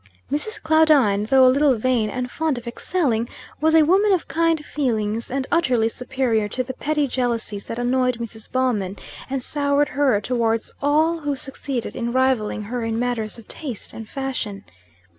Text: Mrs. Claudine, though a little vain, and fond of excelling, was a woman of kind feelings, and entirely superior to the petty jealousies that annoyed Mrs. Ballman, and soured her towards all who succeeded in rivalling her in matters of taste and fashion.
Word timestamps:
Mrs. 0.31 0.59
Claudine, 0.63 1.25
though 1.25 1.45
a 1.45 1.53
little 1.53 1.75
vain, 1.75 2.09
and 2.09 2.31
fond 2.31 2.57
of 2.57 2.65
excelling, 2.67 3.29
was 3.59 3.75
a 3.75 3.83
woman 3.83 4.11
of 4.13 4.27
kind 4.27 4.65
feelings, 4.65 5.29
and 5.29 5.45
entirely 5.51 5.89
superior 5.89 6.47
to 6.47 6.63
the 6.63 6.73
petty 6.73 7.07
jealousies 7.07 7.65
that 7.65 7.77
annoyed 7.77 8.17
Mrs. 8.17 8.51
Ballman, 8.51 8.97
and 9.29 9.43
soured 9.43 9.89
her 9.89 10.19
towards 10.19 10.71
all 10.81 11.19
who 11.19 11.35
succeeded 11.35 11.95
in 11.95 12.11
rivalling 12.11 12.63
her 12.63 12.83
in 12.83 12.97
matters 12.97 13.37
of 13.37 13.47
taste 13.47 13.93
and 13.93 14.09
fashion. 14.09 14.63